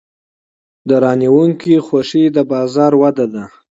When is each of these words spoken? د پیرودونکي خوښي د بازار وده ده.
د 0.89 0.91
پیرودونکي 1.03 1.73
خوښي 1.87 2.23
د 2.35 2.37
بازار 2.51 2.91
وده 3.01 3.25
ده. 3.33 3.43